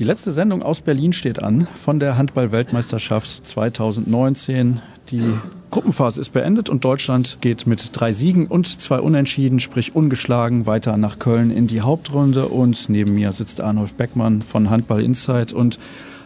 [0.00, 4.80] Die letzte Sendung aus Berlin steht an von der Handball-Weltmeisterschaft 2019.
[5.10, 5.34] Die
[5.70, 10.96] Gruppenphase ist beendet und Deutschland geht mit drei Siegen und zwei Unentschieden, sprich ungeschlagen, weiter
[10.96, 12.48] nach Köln in die Hauptrunde.
[12.48, 15.78] Und neben mir sitzt Arnulf Beckmann von Handball Insight und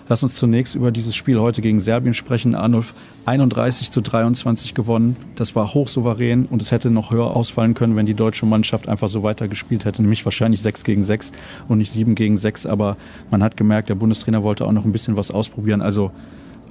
[0.07, 2.55] Lass uns zunächst über dieses Spiel heute gegen Serbien sprechen.
[2.55, 2.93] Arnulf
[3.25, 5.17] 31 zu 23 gewonnen.
[5.35, 9.09] Das war hochsouverän und es hätte noch höher ausfallen können, wenn die deutsche Mannschaft einfach
[9.09, 10.03] so weitergespielt hätte.
[10.03, 11.33] Nämlich wahrscheinlich 6 gegen 6
[11.69, 12.67] und nicht 7 gegen 6.
[12.67, 12.99] Aber
[13.31, 15.81] man hat gemerkt, der Bundestrainer wollte auch noch ein bisschen was ausprobieren.
[15.81, 16.11] Also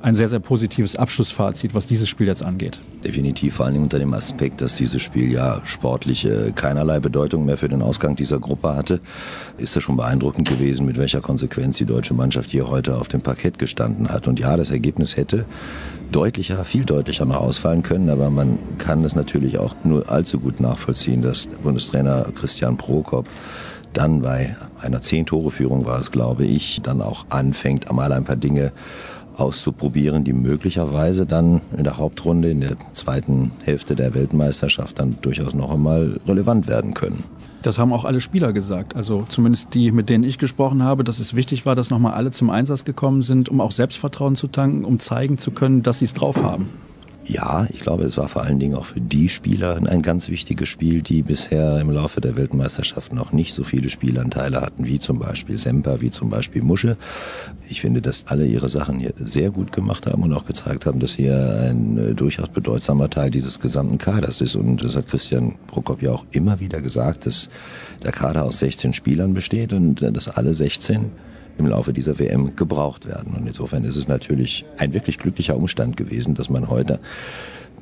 [0.04, 2.82] ein sehr, sehr positives Abschlussfazit, was dieses Spiel jetzt angeht.
[3.06, 7.58] Definitiv, vor allem unter dem Aspekt, dass dieses Spiel ja sportlich äh, keinerlei Bedeutung mehr
[7.58, 9.00] für den Ausgang dieser Gruppe hatte,
[9.58, 13.22] ist es schon beeindruckend gewesen, mit welcher Konsequenz die deutsche Mannschaft hier heute auf dem
[13.22, 14.28] Parkett gestanden hat.
[14.28, 15.46] Und ja, das Ergebnis hätte
[16.12, 20.60] deutlicher, viel deutlicher noch ausfallen können, aber man kann es natürlich auch nur allzu gut
[20.60, 23.26] nachvollziehen, dass Bundestrainer Christian Prokop
[23.94, 28.74] dann bei einer Zehn-Tore-Führung war es, glaube ich, dann auch anfängt, einmal ein paar Dinge
[29.36, 35.54] auszuprobieren, die möglicherweise dann in der Hauptrunde, in der zweiten Hälfte der Weltmeisterschaft dann durchaus
[35.54, 37.24] noch einmal relevant werden können.
[37.64, 38.96] Das haben auch alle Spieler gesagt.
[38.96, 42.32] Also zumindest die, mit denen ich gesprochen habe, dass es wichtig war, dass nochmal alle
[42.32, 46.06] zum Einsatz gekommen sind, um auch Selbstvertrauen zu tanken, um zeigen zu können, dass sie
[46.06, 46.70] es drauf haben.
[47.26, 50.68] Ja, ich glaube, es war vor allen Dingen auch für die Spieler ein ganz wichtiges
[50.68, 55.20] Spiel, die bisher im Laufe der Weltmeisterschaft noch nicht so viele Spielanteile hatten, wie zum
[55.20, 56.98] Beispiel Semper, wie zum Beispiel Musche.
[57.70, 61.00] Ich finde, dass alle ihre Sachen hier sehr gut gemacht haben und auch gezeigt haben,
[61.00, 64.58] dass hier ein äh, durchaus bedeutsamer Teil dieses gesamten Kaders ist.
[64.58, 67.50] Und das hat Christian Prokop ja auch immer wieder gesagt, dass
[68.04, 71.12] der Kader aus 16 Spielern besteht und äh, dass alle 16
[71.58, 73.34] im Laufe dieser WM gebraucht werden.
[73.36, 77.00] Und insofern ist es natürlich ein wirklich glücklicher Umstand gewesen, dass man heute,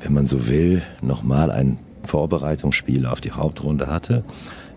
[0.01, 4.23] wenn man so will, nochmal ein Vorbereitungsspiel auf die Hauptrunde hatte,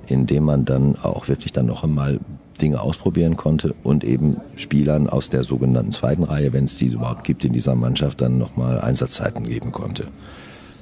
[0.07, 2.21] in dem man dann auch wirklich dann noch einmal
[2.61, 7.25] Dinge ausprobieren konnte und eben Spielern aus der sogenannten zweiten Reihe, wenn es die überhaupt
[7.25, 10.07] gibt in dieser Mannschaft, dann nochmal Einsatzzeiten geben konnte.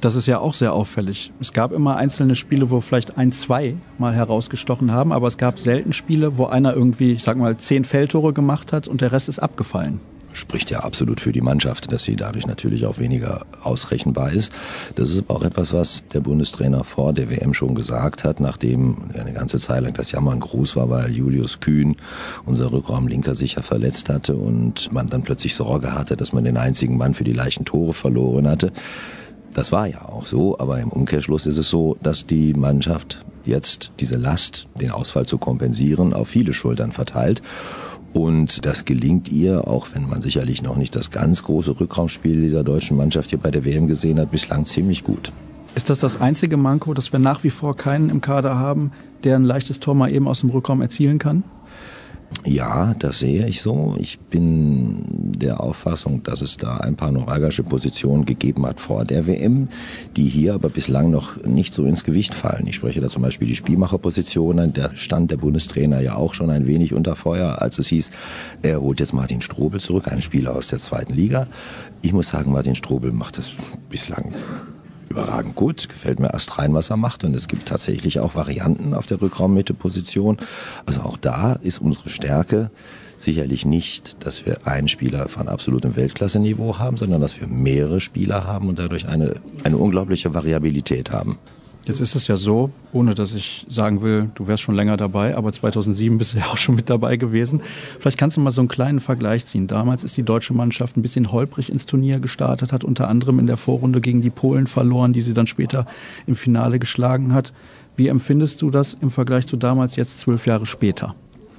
[0.03, 1.31] Das ist ja auch sehr auffällig.
[1.41, 5.61] Es gab immer einzelne Spiele, wo vielleicht ein, zwei mal herausgestochen haben, aber es gab
[5.61, 9.29] selten Spiele, wo einer irgendwie, ich sag mal, zehn Feldtore gemacht hat und der Rest
[9.29, 10.01] ist abgefallen
[10.35, 14.51] spricht ja absolut für die Mannschaft, dass sie dadurch natürlich auch weniger ausrechenbar ist.
[14.95, 19.11] Das ist aber auch etwas, was der Bundestrainer vor der WM schon gesagt hat, nachdem
[19.13, 21.97] eine ganze Zeit lang das Jammern groß war, weil Julius Kühn,
[22.47, 26.57] unser Rückraumlinker, sich ja verletzt hatte und man dann plötzlich Sorge hatte, dass man den
[26.57, 28.73] einzigen Mann für die leichten Tore verloren hatte.
[29.55, 33.91] Das war ja auch so, aber im Umkehrschluss ist es so, dass die Mannschaft jetzt
[34.01, 37.43] diese Last, den Ausfall zu kompensieren, auf viele Schultern verteilt.
[38.15, 42.63] Und das gelingt ihr, auch wenn man sicherlich noch nicht das ganz große Rückraumspiel dieser
[42.63, 45.33] deutschen Mannschaft hier bei der WM gesehen hat, bislang ziemlich gut.
[45.75, 48.93] Ist das das einzige Manko, dass wir nach wie vor keinen im Kader haben,
[49.25, 51.45] der ein leichtes Tor mal eben aus dem Rückraum erzielen kann?
[52.45, 53.95] Ja, das sehe ich so.
[53.99, 55.05] Ich bin
[55.39, 59.69] der Auffassung, dass es da ein paar neuralgische Positionen gegeben hat vor der WM,
[60.17, 62.67] die hier aber bislang noch nicht so ins Gewicht fallen.
[62.67, 64.73] Ich spreche da zum Beispiel die Spielmacherpositionen.
[64.73, 68.11] Da stand der Bundestrainer ja auch schon ein wenig unter Feuer, als es hieß,
[68.63, 71.47] er holt jetzt Martin Strobel zurück, einen Spieler aus der zweiten Liga.
[72.03, 73.51] Ich muss sagen, Martin Strobel macht das
[73.89, 74.33] bislang
[75.13, 75.89] überragend gut.
[75.89, 77.25] Gefällt mir erst rein, was er macht.
[77.25, 80.39] Und es gibt tatsächlich auch Varianten auf der Rückraummitte-Position.
[80.87, 82.71] Also auch da ist unsere Stärke
[83.17, 88.45] sicherlich nicht, dass wir einen Spieler von absolutem Weltklasse-Niveau haben, sondern dass wir mehrere Spieler
[88.47, 91.39] haben und dadurch eine, eine unglaubliche Variabilität haben.
[91.85, 95.37] Jetzt ist es ja so, ohne dass ich sagen will, du wärst schon länger dabei,
[95.37, 97.61] aber 2007 bist du ja auch schon mit dabei gewesen.
[97.99, 99.67] Vielleicht kannst du mal so einen kleinen Vergleich ziehen.
[99.67, 103.49] Damals ist die deutsche Mannschaft ein bisschen holprig ins Turnier gestartet, hat unter anderem in
[103.49, 105.87] der Vorrunde gegen die Polen verloren, die sie dann später
[106.29, 107.53] im Finale geschlagen hat.
[107.97, 111.17] Wie empfindest du das im Vergleich zu damals jetzt zwölf Jahre später?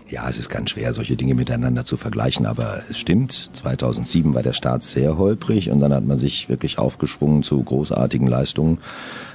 [0.09, 4.43] Ja, es ist ganz schwer, solche Dinge miteinander zu vergleichen, aber es stimmt, 2007 war
[4.43, 8.79] der Start sehr holprig und dann hat man sich wirklich aufgeschwungen zu großartigen Leistungen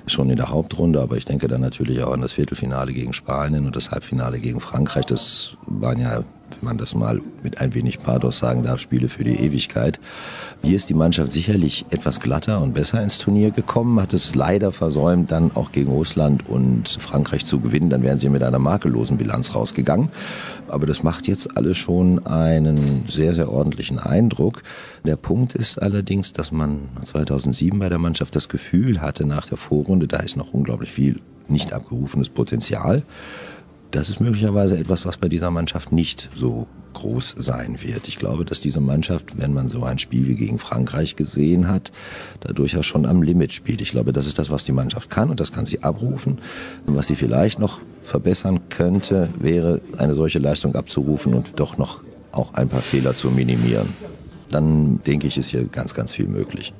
[0.06, 3.66] schon in der Hauptrunde, aber ich denke dann natürlich auch an das Viertelfinale gegen Spanien
[3.66, 5.06] und das Halbfinale gegen Frankreich.
[5.06, 6.22] Das waren ja
[6.56, 10.00] wenn man das mal mit ein wenig Pathos sagen darf, Spiele für die Ewigkeit.
[10.62, 14.72] Hier ist die Mannschaft sicherlich etwas glatter und besser ins Turnier gekommen, hat es leider
[14.72, 17.91] versäumt, dann auch gegen Russland und Frankreich zu gewinnen.
[17.91, 20.10] Dann wären sie mit einer makellosen Bilanz rausgegangen.
[20.68, 24.62] Aber das macht jetzt alles schon einen sehr, sehr ordentlichen Eindruck.
[25.04, 29.59] Der Punkt ist allerdings, dass man 2007 bei der Mannschaft das Gefühl hatte nach der
[29.59, 33.03] Vorrunde, da ist noch unglaublich viel nicht abgerufenes Potenzial.
[33.90, 38.08] Das ist möglicherweise etwas, was bei dieser Mannschaft nicht so groß sein wird.
[38.08, 41.92] Ich glaube, dass diese Mannschaft, wenn man so ein Spiel wie gegen Frankreich gesehen hat,
[42.40, 43.80] da durchaus schon am Limit spielt.
[43.80, 46.38] Ich glaube, das ist das, was die Mannschaft kann und das kann sie abrufen.
[46.86, 52.02] Was sie vielleicht noch verbessern könnte, wäre eine solche Leistung abzurufen und doch noch
[52.32, 53.88] auch ein paar Fehler zu minimieren.
[54.50, 56.72] Dann denke ich, ist hier ganz, ganz viel möglich.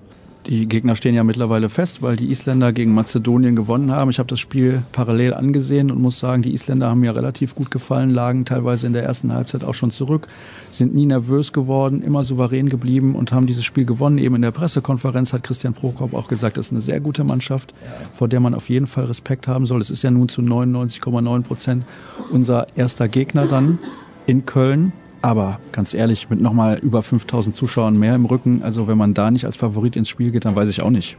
[0.47, 4.11] Die Gegner stehen ja mittlerweile fest, weil die Isländer gegen Mazedonien gewonnen haben.
[4.11, 7.71] Ich habe das Spiel parallel angesehen und muss sagen, die Isländer haben mir relativ gut
[7.71, 10.27] gefallen, lagen teilweise in der ersten Halbzeit auch schon zurück,
[10.71, 14.17] sind nie nervös geworden, immer souverän geblieben und haben dieses Spiel gewonnen.
[14.17, 17.75] Eben in der Pressekonferenz hat Christian Prokop auch gesagt, das ist eine sehr gute Mannschaft,
[18.15, 19.83] vor der man auf jeden Fall Respekt haben soll.
[19.83, 21.85] Es ist ja nun zu 99,9 Prozent
[22.31, 23.79] unser erster Gegner dann
[24.27, 24.93] in Köln.
[25.21, 29.31] Aber ganz ehrlich, mit nochmal über 5000 Zuschauern mehr im Rücken, also wenn man da
[29.31, 31.17] nicht als Favorit ins Spiel geht, dann weiß ich auch nicht.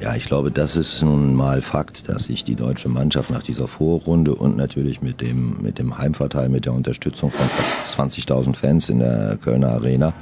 [0.00, 3.66] Ja, ich glaube, das ist nun mal Fakt, dass sich die deutsche Mannschaft nach dieser
[3.66, 8.88] Vorrunde und natürlich mit dem, mit dem Heimvorteil, mit der Unterstützung von fast 20.000 Fans
[8.90, 10.14] in der Kölner Arena,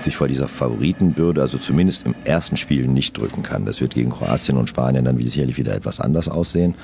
[0.00, 3.66] sich vor dieser Favoritenbürde, also zumindest im ersten Spiel, nicht drücken kann.
[3.66, 6.74] Das wird gegen Kroatien und Spanien dann sicherlich wieder etwas anders aussehen.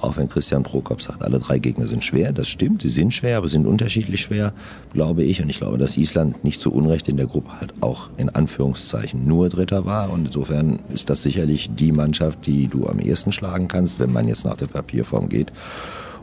[0.00, 2.32] Auch wenn Christian Prokop sagt, alle drei Gegner sind schwer.
[2.32, 4.52] Das stimmt, sie sind schwer, aber sind unterschiedlich schwer,
[4.92, 5.40] glaube ich.
[5.40, 9.26] Und ich glaube, dass Island nicht zu Unrecht in der Gruppe halt auch in Anführungszeichen
[9.26, 10.10] nur Dritter war.
[10.10, 14.28] Und insofern ist das sicherlich die Mannschaft, die du am ehesten schlagen kannst, wenn man
[14.28, 15.52] jetzt nach der Papierform geht.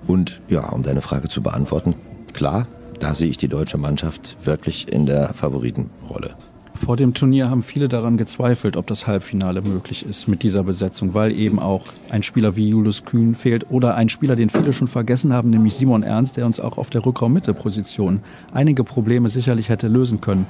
[0.07, 1.95] Und ja, um deine Frage zu beantworten,
[2.33, 2.67] klar,
[2.99, 6.35] da sehe ich die deutsche Mannschaft wirklich in der Favoritenrolle.
[6.73, 11.13] Vor dem Turnier haben viele daran gezweifelt, ob das Halbfinale möglich ist mit dieser Besetzung,
[11.13, 14.87] weil eben auch ein Spieler wie Julius Kühn fehlt oder ein Spieler, den viele schon
[14.87, 18.21] vergessen haben, nämlich Simon Ernst, der uns auch auf der Rückraummitteposition
[18.51, 20.47] einige Probleme sicherlich hätte lösen können.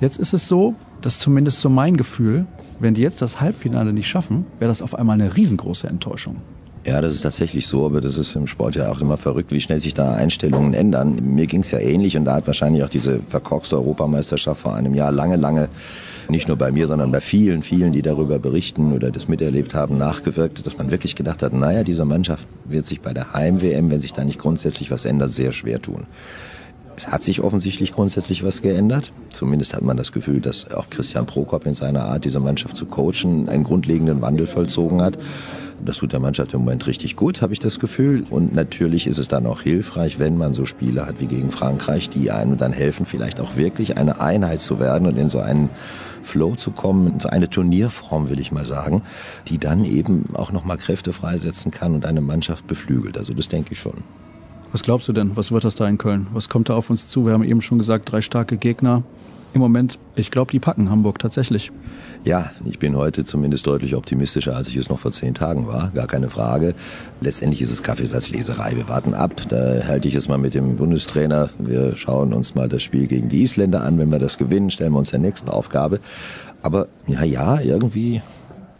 [0.00, 2.46] Jetzt ist es so, dass zumindest so mein Gefühl,
[2.80, 6.36] wenn die jetzt das Halbfinale nicht schaffen, wäre das auf einmal eine riesengroße Enttäuschung.
[6.86, 9.60] Ja, das ist tatsächlich so, aber das ist im Sport ja auch immer verrückt, wie
[9.60, 11.18] schnell sich da Einstellungen ändern.
[11.20, 14.94] Mir ging es ja ähnlich und da hat wahrscheinlich auch diese verkorkste Europameisterschaft vor einem
[14.94, 15.68] Jahr lange, lange
[16.28, 19.98] nicht nur bei mir, sondern bei vielen, vielen, die darüber berichten oder das miterlebt haben,
[19.98, 24.00] nachgewirkt, dass man wirklich gedacht hat, naja, diese Mannschaft wird sich bei der Heim-WM, wenn
[24.00, 26.06] sich da nicht grundsätzlich was ändert, sehr schwer tun.
[26.96, 29.12] Es hat sich offensichtlich grundsätzlich was geändert.
[29.30, 32.86] Zumindest hat man das Gefühl, dass auch Christian Prokop in seiner Art, diese Mannschaft zu
[32.86, 35.18] coachen, einen grundlegenden Wandel vollzogen hat.
[35.84, 38.24] Das tut der Mannschaft im Moment richtig gut, habe ich das Gefühl.
[38.30, 42.08] Und natürlich ist es dann auch hilfreich, wenn man so Spiele hat wie gegen Frankreich,
[42.08, 45.68] die einem dann helfen, vielleicht auch wirklich eine Einheit zu werden und in so einen
[46.22, 49.02] Flow zu kommen, in so eine Turnierform, will ich mal sagen,
[49.48, 53.18] die dann eben auch nochmal Kräfte freisetzen kann und eine Mannschaft beflügelt.
[53.18, 54.02] Also das denke ich schon.
[54.72, 55.32] Was glaubst du denn?
[55.36, 56.26] Was wird das da in Köln?
[56.32, 57.26] Was kommt da auf uns zu?
[57.26, 59.02] Wir haben eben schon gesagt, drei starke Gegner.
[59.54, 61.72] Im Moment, ich glaube, die packen Hamburg tatsächlich.
[62.24, 65.92] Ja, ich bin heute zumindest deutlich optimistischer, als ich es noch vor zehn Tagen war.
[65.94, 66.74] Gar keine Frage.
[67.22, 68.76] Letztendlich ist es Kaffeesatzleserei.
[68.76, 69.40] Wir warten ab.
[69.48, 71.48] Da halte ich es mal mit dem Bundestrainer.
[71.58, 73.98] Wir schauen uns mal das Spiel gegen die Isländer an.
[73.98, 76.00] Wenn wir das gewinnen, stellen wir uns der nächsten Aufgabe.
[76.60, 78.20] Aber ja, ja, irgendwie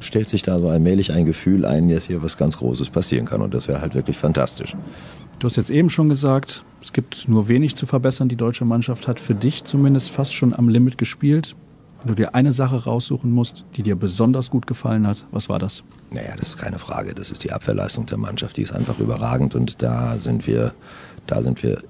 [0.00, 3.40] stellt sich da so allmählich ein Gefühl ein, dass hier was ganz Großes passieren kann.
[3.40, 4.76] Und das wäre halt wirklich fantastisch.
[5.38, 8.28] Du hast jetzt eben schon gesagt, es gibt nur wenig zu verbessern.
[8.28, 11.54] Die deutsche Mannschaft hat für dich zumindest fast schon am Limit gespielt.
[11.98, 15.58] Wenn du dir eine Sache raussuchen musst, die dir besonders gut gefallen hat, was war
[15.58, 15.82] das?
[16.10, 17.14] Naja, das ist keine Frage.
[17.14, 18.56] Das ist die Abwehrleistung der Mannschaft.
[18.56, 20.72] Die ist einfach überragend und da sind wir,
[21.26, 21.82] da sind wir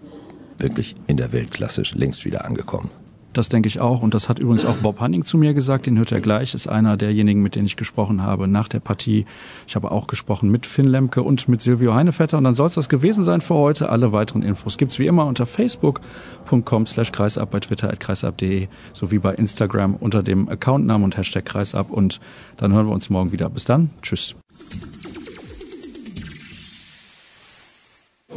[0.58, 2.90] wirklich in der Weltklasse längst wieder angekommen.
[3.36, 4.00] Das denke ich auch.
[4.00, 5.84] Und das hat übrigens auch Bob Hanning zu mir gesagt.
[5.84, 6.54] Den hört er gleich.
[6.54, 9.26] Ist einer derjenigen, mit denen ich gesprochen habe nach der Partie.
[9.66, 12.38] Ich habe auch gesprochen mit Finn Lemke und mit Silvio Heinevetter.
[12.38, 13.90] Und dann soll es das gewesen sein für heute.
[13.90, 18.68] Alle weiteren Infos gibt es wie immer unter facebook.com slash kreisab, bei twitter at kreisab.de
[18.94, 21.90] sowie bei Instagram unter dem Accountnamen und Hashtag kreisab.
[21.90, 22.20] Und
[22.56, 23.50] dann hören wir uns morgen wieder.
[23.50, 23.90] Bis dann.
[24.00, 24.34] Tschüss.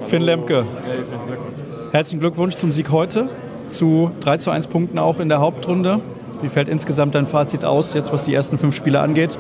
[0.07, 0.65] Finn Lemke,
[1.91, 3.29] herzlichen Glückwunsch zum Sieg heute
[3.69, 5.99] zu 3 zu 1 Punkten auch in der Hauptrunde.
[6.41, 9.37] Wie fällt insgesamt dein Fazit aus, jetzt was die ersten fünf Spiele angeht?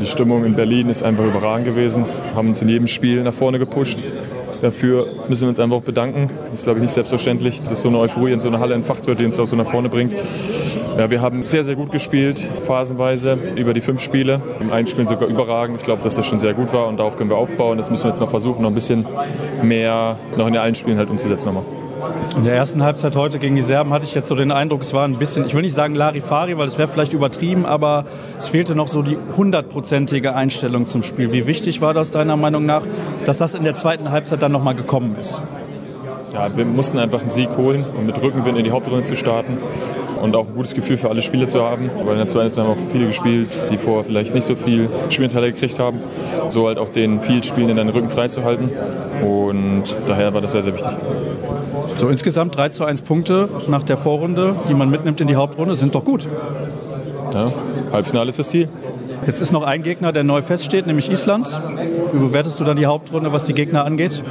[0.00, 2.04] Die Stimmung in Berlin ist einfach überragend gewesen.
[2.34, 3.98] Haben uns in jedem Spiel nach vorne gepusht.
[4.62, 6.30] Dafür müssen wir uns einfach auch bedanken.
[6.50, 9.06] Das ist, glaube ich, nicht selbstverständlich, dass so eine Euphorie in so einer Halle entfacht
[9.06, 10.14] wird, die uns auch so nach vorne bringt.
[10.98, 14.40] Ja, wir haben sehr, sehr gut gespielt, phasenweise über die fünf Spiele.
[14.60, 15.78] Im einen Spiel sogar überragend.
[15.78, 17.78] Ich glaube, dass das schon sehr gut war und darauf können wir aufbauen.
[17.78, 19.06] Das müssen wir jetzt noch versuchen, noch ein bisschen
[19.62, 21.54] mehr noch in allen Spielen halt umzusetzen.
[21.54, 21.79] Nochmal.
[22.36, 24.94] In der ersten Halbzeit heute gegen die Serben hatte ich jetzt so den Eindruck, es
[24.94, 28.04] war ein bisschen, ich will nicht sagen Larifari, weil es wäre vielleicht übertrieben, aber
[28.38, 31.32] es fehlte noch so die hundertprozentige Einstellung zum Spiel.
[31.32, 32.82] Wie wichtig war das deiner Meinung nach,
[33.26, 35.42] dass das in der zweiten Halbzeit dann nochmal gekommen ist?
[36.32, 39.58] Ja, wir mussten einfach einen Sieg holen, um mit Rückenwind in die Hauptrunde zu starten
[40.20, 41.90] und auch ein gutes Gefühl für alle Spieler zu haben.
[42.04, 45.52] Weil in der zweiten haben auch viele gespielt, die vorher vielleicht nicht so viel Spielteile
[45.52, 46.00] gekriegt haben.
[46.48, 48.70] So halt auch den viel in den Rücken freizuhalten.
[49.24, 50.92] Und daher war das sehr, sehr wichtig.
[51.96, 55.76] So insgesamt 3 zu 1 Punkte nach der Vorrunde, die man mitnimmt in die Hauptrunde,
[55.76, 56.28] sind doch gut.
[57.34, 57.52] Ja,
[57.92, 58.68] Halbfinale ist das Ziel.
[59.26, 61.60] Jetzt ist noch ein Gegner, der neu feststeht, nämlich Island.
[62.12, 64.22] Wie bewertest du dann die Hauptrunde, was die Gegner angeht?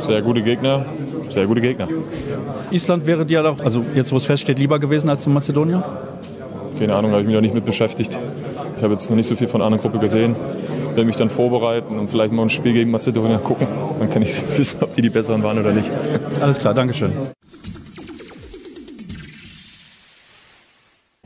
[0.00, 0.84] Sehr gute Gegner,
[1.34, 1.88] sehr gute Gegner.
[2.70, 5.82] Island wäre dir doch, also jetzt wo es feststeht, lieber gewesen als zu Mazedonien?
[6.78, 8.18] Keine Ahnung, habe ich mich noch nicht mit beschäftigt.
[8.76, 10.34] Ich habe jetzt noch nicht so viel von einer Gruppe gesehen.
[10.88, 13.66] Werde mich dann vorbereiten und vielleicht mal ein Spiel gegen Mazedonien gucken.
[13.98, 15.90] Dann kann ich wissen, ob die die besseren waren oder nicht.
[16.40, 17.12] Alles klar, Dankeschön.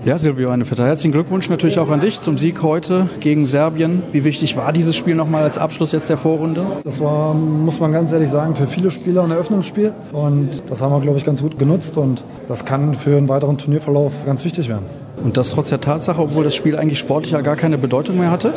[0.09, 0.87] Ja, Silvio, eine Vetter.
[0.87, 4.03] Herzlichen Glückwunsch natürlich auch an dich zum Sieg heute gegen Serbien.
[4.11, 6.65] Wie wichtig war dieses Spiel nochmal als Abschluss jetzt der Vorrunde?
[6.83, 9.93] Das war, muss man ganz ehrlich sagen, für viele Spieler ein Eröffnungsspiel.
[10.13, 11.99] Und das haben wir, glaube ich, ganz gut genutzt.
[11.99, 14.87] Und das kann für einen weiteren Turnierverlauf ganz wichtig werden.
[15.23, 18.31] Und das trotz der Tatsache, obwohl das Spiel eigentlich sportlich ja gar keine Bedeutung mehr
[18.31, 18.55] hatte?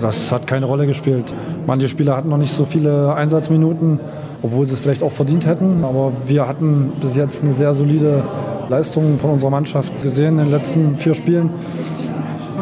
[0.00, 1.34] Das hat keine Rolle gespielt.
[1.66, 4.00] Manche Spieler hatten noch nicht so viele Einsatzminuten,
[4.40, 5.84] obwohl sie es vielleicht auch verdient hätten.
[5.84, 8.22] Aber wir hatten bis jetzt eine sehr solide
[8.70, 11.50] Leistungen von unserer Mannschaft gesehen in den letzten vier Spielen.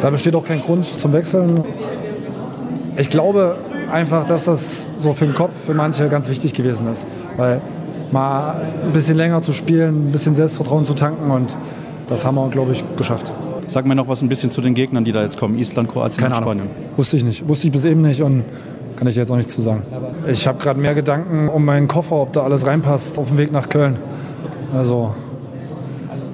[0.01, 1.65] Da besteht auch kein Grund zum Wechseln.
[2.97, 3.57] Ich glaube
[3.93, 7.07] einfach, dass das so für den Kopf für manche ganz wichtig gewesen ist.
[7.37, 7.61] Weil
[8.11, 11.55] mal ein bisschen länger zu spielen, ein bisschen Selbstvertrauen zu tanken und
[12.09, 13.31] das haben wir, glaube ich, geschafft.
[13.67, 15.59] Sag mir noch was ein bisschen zu den Gegnern, die da jetzt kommen.
[15.59, 16.63] Island, Kroatien Keine und Spanien.
[16.63, 16.77] Ahnung.
[16.97, 17.47] Wusste ich nicht.
[17.47, 18.45] Wusste ich bis eben nicht und
[18.97, 19.83] kann ich jetzt auch nichts zu sagen.
[20.27, 23.53] Ich habe gerade mehr Gedanken um meinen Koffer, ob da alles reinpasst auf dem Weg
[23.53, 23.99] nach Köln.
[24.75, 25.15] Also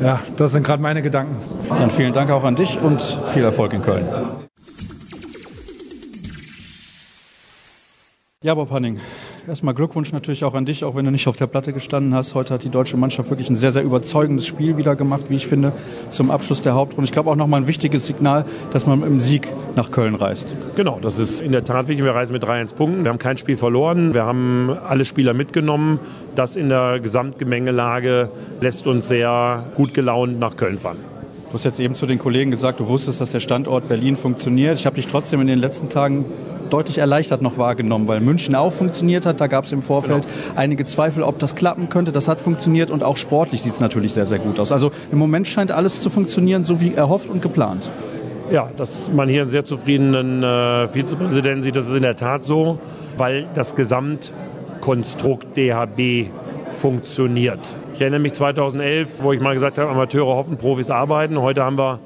[0.00, 1.36] ja, das sind gerade meine Gedanken.
[1.68, 4.06] Dann vielen Dank auch an dich und viel Erfolg in Köln.
[8.42, 9.00] Ja, Bob Hanning,
[9.48, 12.34] erstmal Glückwunsch natürlich auch an dich, auch wenn du nicht auf der Platte gestanden hast.
[12.34, 15.46] Heute hat die deutsche Mannschaft wirklich ein sehr, sehr überzeugendes Spiel wieder gemacht, wie ich
[15.46, 15.72] finde,
[16.08, 17.04] zum Abschluss der Hauptrunde.
[17.04, 20.54] Ich glaube auch nochmal ein wichtiges Signal, dass man im Sieg nach Köln reist.
[20.76, 22.04] Genau, das ist in der Tat wichtig.
[22.04, 23.04] Wir reisen mit 3-1 Punkten.
[23.04, 24.14] Wir haben kein Spiel verloren.
[24.14, 25.98] Wir haben alle Spieler mitgenommen.
[26.34, 30.98] Das in der Gesamtgemengelage lässt uns sehr gut gelaunt nach Köln fahren.
[31.48, 34.80] Du hast jetzt eben zu den Kollegen gesagt, du wusstest, dass der Standort Berlin funktioniert.
[34.80, 36.24] Ich habe dich trotzdem in den letzten Tagen
[36.70, 39.40] deutlich erleichtert noch wahrgenommen, weil München auch funktioniert hat.
[39.40, 40.58] Da gab es im Vorfeld genau.
[40.58, 42.12] einige Zweifel, ob das klappen könnte.
[42.12, 44.72] Das hat funktioniert und auch sportlich sieht es natürlich sehr, sehr gut aus.
[44.72, 47.90] Also im Moment scheint alles zu funktionieren, so wie erhofft und geplant.
[48.50, 52.44] Ja, dass man hier einen sehr zufriedenen äh, Vizepräsidenten sieht, das ist in der Tat
[52.44, 52.78] so,
[53.16, 56.26] weil das Gesamtkonstrukt DHB
[56.72, 57.76] funktioniert.
[57.94, 61.40] Ich erinnere mich 2011, wo ich mal gesagt habe, Amateure hoffen, Profis arbeiten.
[61.40, 62.00] Heute haben wir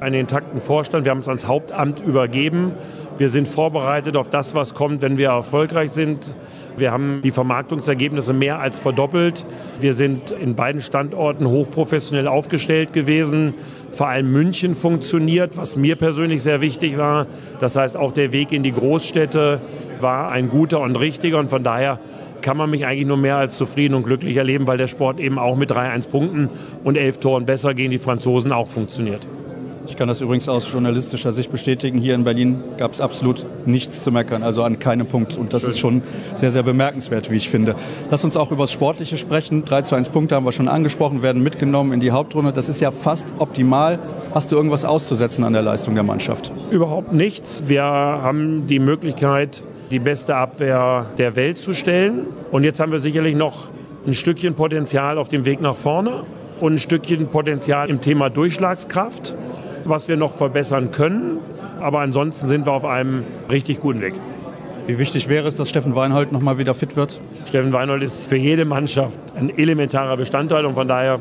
[0.00, 1.04] einen intakten Vorstand.
[1.04, 2.72] Wir haben es ans Hauptamt übergeben.
[3.18, 6.32] Wir sind vorbereitet auf das, was kommt, wenn wir erfolgreich sind.
[6.76, 9.44] Wir haben die Vermarktungsergebnisse mehr als verdoppelt.
[9.80, 13.54] Wir sind in beiden Standorten hochprofessionell aufgestellt gewesen.
[13.90, 17.26] Vor allem München funktioniert, was mir persönlich sehr wichtig war.
[17.58, 19.60] Das heißt, auch der Weg in die Großstädte
[20.00, 21.40] war ein guter und richtiger.
[21.40, 21.98] Und von daher
[22.40, 25.40] kann man mich eigentlich nur mehr als zufrieden und glücklich erleben, weil der Sport eben
[25.40, 26.50] auch mit 3-1 Punkten
[26.84, 29.26] und 11 Toren besser gegen die Franzosen auch funktioniert.
[29.88, 31.98] Ich kann das übrigens aus journalistischer Sicht bestätigen.
[31.98, 35.36] Hier in Berlin gab es absolut nichts zu meckern, also an keinem Punkt.
[35.38, 35.70] Und das Schön.
[35.70, 36.02] ist schon
[36.34, 37.74] sehr, sehr bemerkenswert, wie ich finde.
[38.10, 39.64] Lass uns auch über das Sportliche sprechen.
[39.64, 42.52] 3 zu 1 Punkte haben wir schon angesprochen, werden mitgenommen in die Hauptrunde.
[42.52, 43.98] Das ist ja fast optimal.
[44.34, 46.52] Hast du irgendwas auszusetzen an der Leistung der Mannschaft?
[46.70, 47.64] Überhaupt nichts.
[47.66, 52.26] Wir haben die Möglichkeit, die beste Abwehr der Welt zu stellen.
[52.50, 53.68] Und jetzt haben wir sicherlich noch
[54.06, 56.24] ein Stückchen Potenzial auf dem Weg nach vorne
[56.60, 59.34] und ein Stückchen Potenzial im Thema Durchschlagskraft,
[59.88, 61.38] was wir noch verbessern können.
[61.80, 64.14] Aber ansonsten sind wir auf einem richtig guten Weg.
[64.86, 67.20] Wie wichtig wäre es, dass Steffen Weinhold noch mal wieder fit wird?
[67.46, 71.20] Steffen Weinhold ist für jede Mannschaft ein elementarer Bestandteil und von daher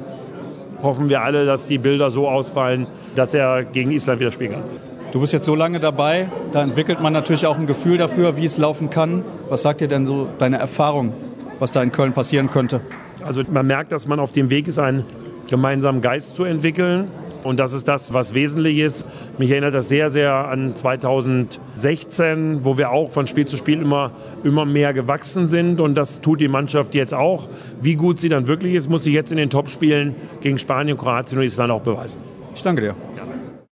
[0.81, 4.63] hoffen wir alle, dass die Bilder so ausfallen, dass er gegen Island wieder spielen kann.
[5.11, 8.45] Du bist jetzt so lange dabei, da entwickelt man natürlich auch ein Gefühl dafür, wie
[8.45, 9.23] es laufen kann.
[9.49, 11.13] Was sagt dir denn so deine Erfahrung,
[11.59, 12.81] was da in Köln passieren könnte?
[13.25, 15.03] Also man merkt, dass man auf dem Weg ist, einen
[15.47, 17.07] gemeinsamen Geist zu entwickeln.
[17.43, 19.07] Und das ist das, was wesentlich ist.
[19.37, 24.11] Mich erinnert das sehr, sehr an 2016, wo wir auch von Spiel zu Spiel immer,
[24.43, 25.79] immer mehr gewachsen sind.
[25.79, 27.47] Und das tut die Mannschaft jetzt auch.
[27.81, 31.39] Wie gut sie dann wirklich ist, muss sie jetzt in den Topspielen gegen Spanien, Kroatien
[31.39, 32.19] und Island auch beweisen.
[32.55, 32.95] Ich danke dir.